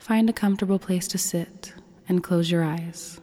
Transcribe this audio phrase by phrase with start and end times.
[0.00, 1.74] Find a comfortable place to sit
[2.08, 3.20] and close your eyes.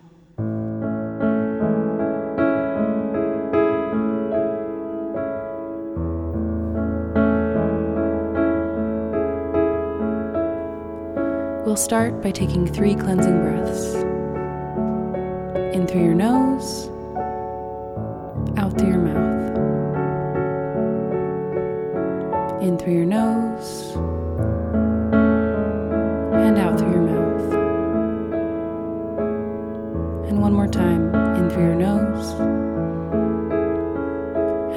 [11.66, 13.96] We'll start by taking three cleansing breaths
[15.76, 16.90] in through your nose,
[18.56, 19.58] out through your mouth.
[22.62, 23.98] In through your nose,
[30.48, 32.32] one more time, in through your nose,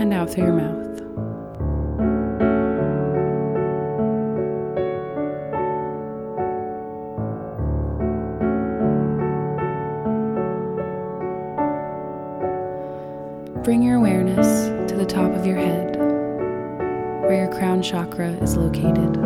[0.01, 0.97] and out through your mouth.
[13.62, 15.97] Bring your awareness to the top of your head,
[17.20, 19.16] where your crown chakra is located.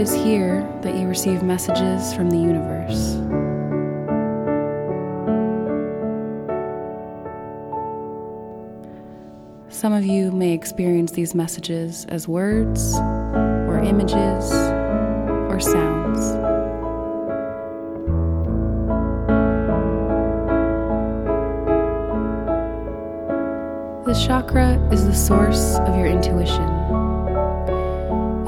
[0.00, 3.18] It is here that you receive messages from the universe.
[9.68, 14.50] Some of you may experience these messages as words, or images,
[15.50, 16.32] or sounds.
[24.06, 26.79] The chakra is the source of your intuition.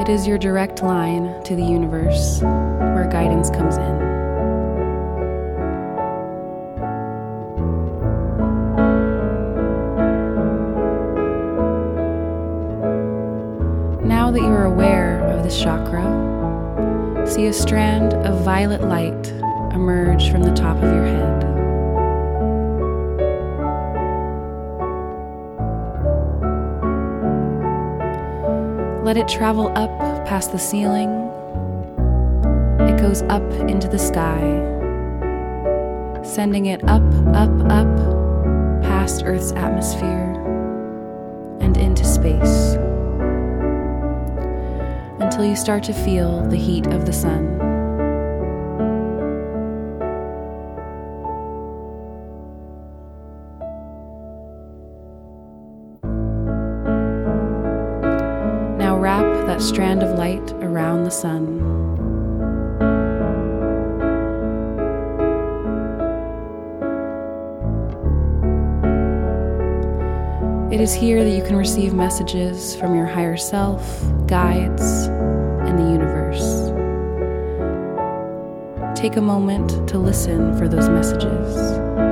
[0.03, 3.99] It is your direct line to the universe where guidance comes in.
[14.09, 16.03] Now that you are aware of this chakra,
[17.25, 19.29] see a strand of violet light
[19.73, 21.52] emerge from the top of your head.
[29.03, 29.91] Let it travel up
[30.27, 31.11] past the ceiling.
[32.89, 34.41] It goes up into the sky,
[36.23, 37.03] sending it up,
[37.35, 40.39] up, up past Earth's atmosphere
[41.59, 42.75] and into space
[45.21, 47.72] until you start to feel the heat of the sun.
[59.63, 61.61] Strand of light around the sun.
[70.73, 75.93] It is here that you can receive messages from your higher self, guides, and the
[75.93, 76.73] universe.
[78.99, 82.12] Take a moment to listen for those messages.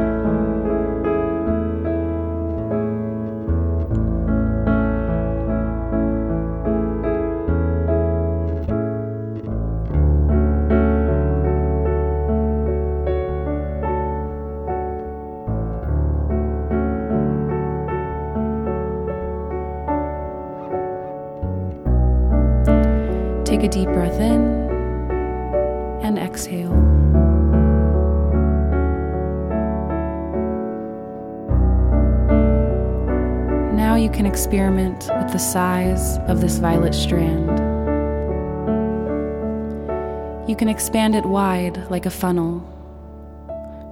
[23.60, 24.70] Take a deep breath in
[26.02, 26.74] and exhale.
[33.74, 37.50] Now you can experiment with the size of this violet strand.
[40.48, 42.64] You can expand it wide like a funnel,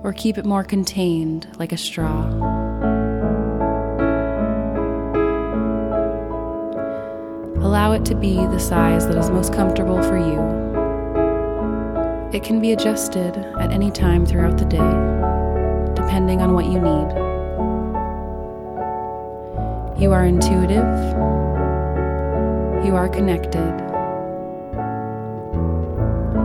[0.02, 2.67] or keep it more contained like a straw.
[7.98, 10.38] It to be the size that is most comfortable for you.
[12.32, 14.90] It can be adjusted at any time throughout the day,
[15.94, 17.08] depending on what you need.
[20.00, 20.86] You are intuitive,
[22.86, 23.74] you are connected,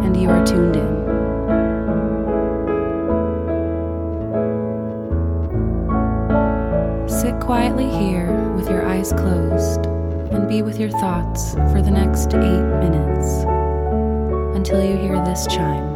[0.03, 1.03] and you are tuned in.
[7.07, 9.92] Sit quietly here with your eyes closed
[10.43, 13.45] and be with your thoughts for the next eight minutes
[14.57, 15.92] until you hear this chime.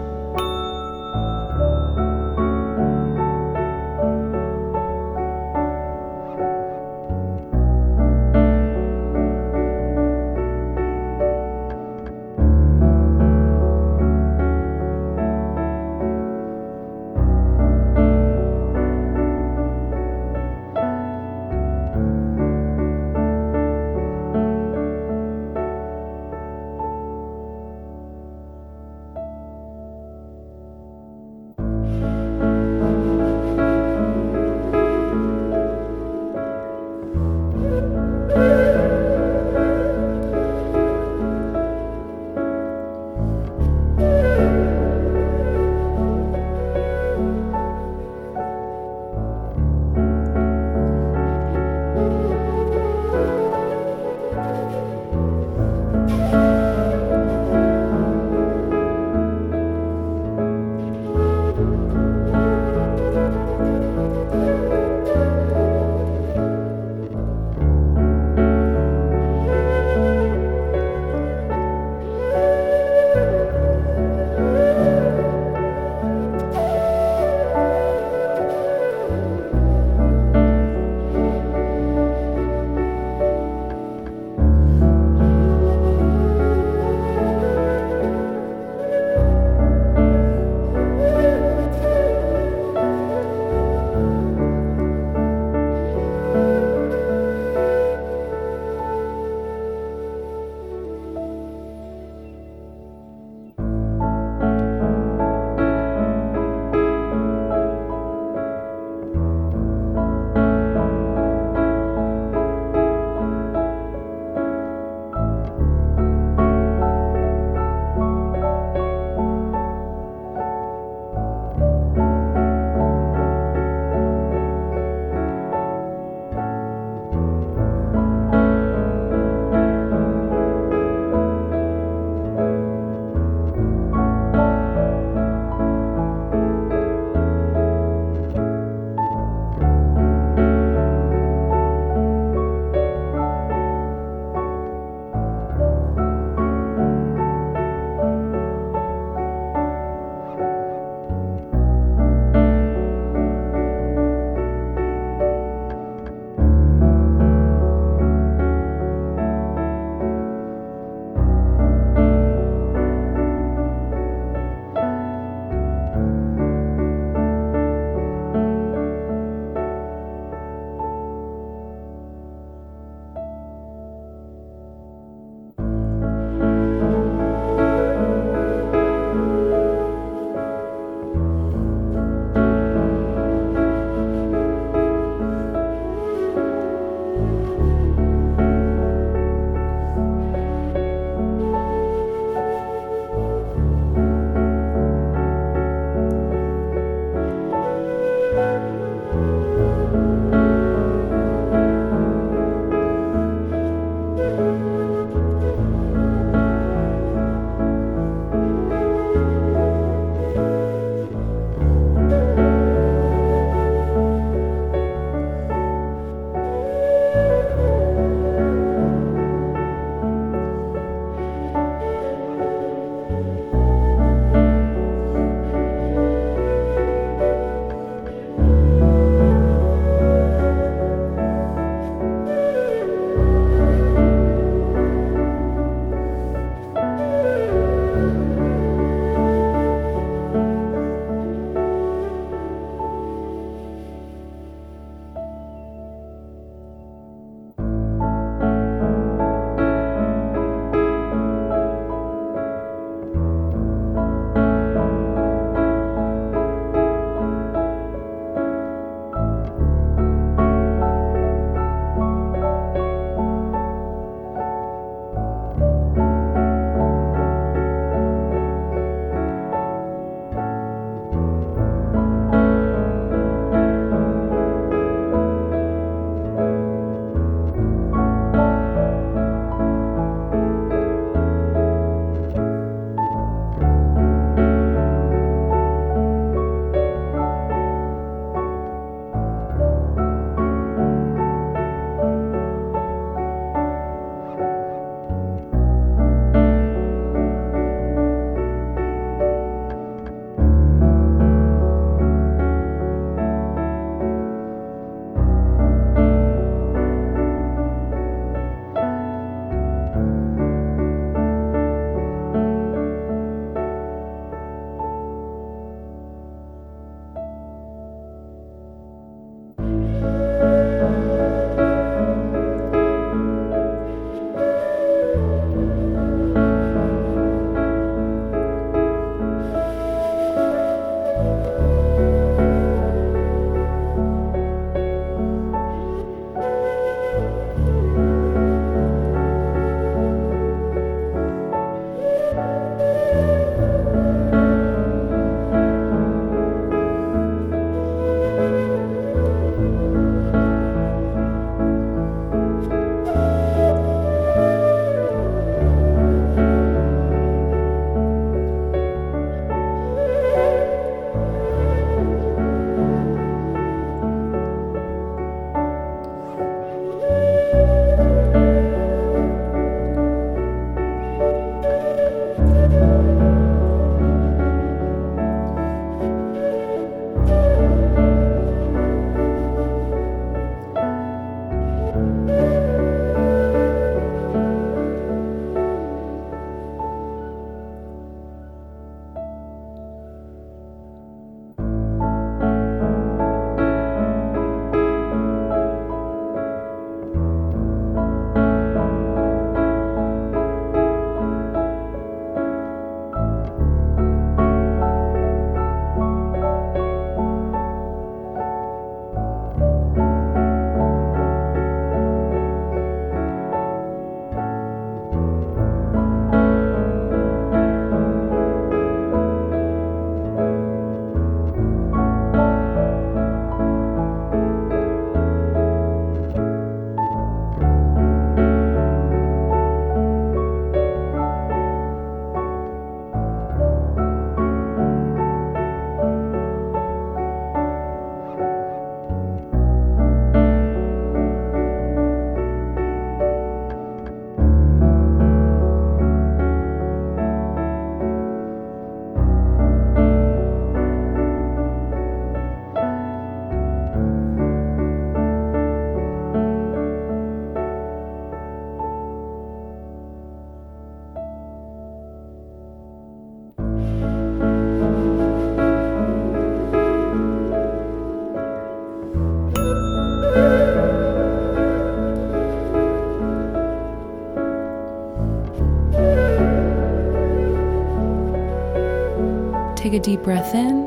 [479.87, 480.83] Take a deep breath in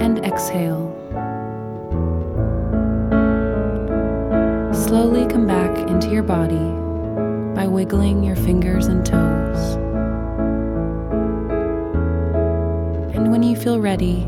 [0.00, 0.92] and exhale.
[4.74, 6.56] Slowly come back into your body
[7.54, 9.76] by wiggling your fingers and toes.
[13.14, 14.26] And when you feel ready,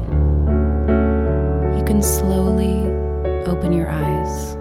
[1.77, 2.77] you can slowly
[3.45, 4.58] open your eyes.